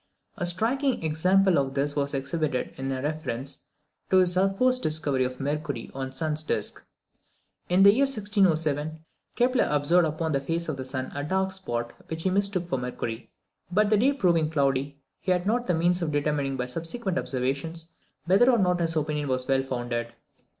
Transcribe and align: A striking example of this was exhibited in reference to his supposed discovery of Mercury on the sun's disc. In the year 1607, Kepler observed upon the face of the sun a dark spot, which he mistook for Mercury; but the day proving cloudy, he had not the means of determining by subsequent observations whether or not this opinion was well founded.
A 0.35 0.47
striking 0.47 1.03
example 1.03 1.59
of 1.59 1.75
this 1.75 1.95
was 1.95 2.15
exhibited 2.15 2.73
in 2.79 2.89
reference 2.89 3.65
to 4.09 4.17
his 4.17 4.33
supposed 4.33 4.81
discovery 4.81 5.23
of 5.25 5.39
Mercury 5.39 5.91
on 5.93 6.07
the 6.07 6.13
sun's 6.15 6.41
disc. 6.41 6.83
In 7.69 7.83
the 7.83 7.93
year 7.93 8.05
1607, 8.05 9.05
Kepler 9.35 9.67
observed 9.69 10.07
upon 10.07 10.31
the 10.31 10.39
face 10.39 10.67
of 10.67 10.77
the 10.77 10.85
sun 10.85 11.11
a 11.13 11.23
dark 11.23 11.51
spot, 11.51 11.93
which 12.07 12.23
he 12.23 12.31
mistook 12.31 12.67
for 12.67 12.79
Mercury; 12.79 13.29
but 13.71 13.91
the 13.91 13.97
day 13.97 14.11
proving 14.11 14.49
cloudy, 14.49 14.97
he 15.19 15.31
had 15.31 15.45
not 15.45 15.67
the 15.67 15.75
means 15.75 16.01
of 16.01 16.11
determining 16.11 16.57
by 16.57 16.65
subsequent 16.65 17.19
observations 17.19 17.85
whether 18.25 18.49
or 18.49 18.57
not 18.57 18.79
this 18.79 18.95
opinion 18.95 19.27
was 19.29 19.47
well 19.47 19.61
founded. 19.61 20.13